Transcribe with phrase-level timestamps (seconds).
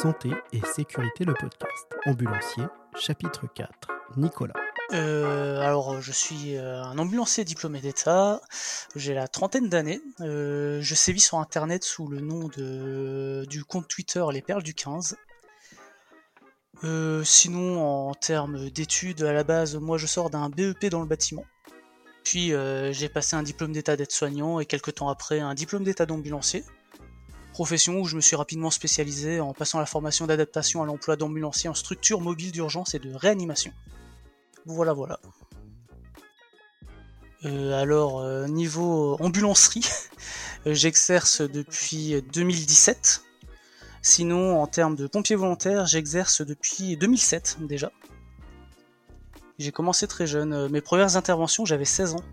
[0.00, 1.88] Santé et sécurité le podcast.
[2.06, 2.62] Ambulancier,
[3.00, 3.68] chapitre 4.
[4.16, 4.54] Nicolas.
[4.92, 8.40] Euh, alors, je suis euh, un ambulancier diplômé d'État.
[8.94, 10.00] J'ai la trentaine d'années.
[10.20, 14.72] Euh, je sévis sur Internet sous le nom de, du compte Twitter Les Perles du
[14.72, 15.16] 15.
[16.84, 21.08] Euh, sinon, en termes d'études, à la base, moi je sors d'un BEP dans le
[21.08, 21.44] bâtiment.
[22.22, 22.52] Puis
[22.92, 26.62] j'ai passé un diplôme d'état d'aide-soignant et quelques temps après un diplôme d'état d'ambulancier
[27.58, 31.68] profession où je me suis rapidement spécialisé en passant la formation d'adaptation à l'emploi d'ambulanciers
[31.68, 33.72] en structure mobile d'urgence et de réanimation.
[34.64, 35.18] Voilà, voilà.
[37.44, 39.88] Euh, alors, euh, niveau ambulancerie,
[40.66, 43.24] j'exerce depuis 2017.
[44.02, 47.90] Sinon, en termes de pompier volontaire, j'exerce depuis 2007 déjà.
[49.58, 50.52] J'ai commencé très jeune.
[50.52, 52.24] Euh, mes premières interventions, j'avais 16 ans.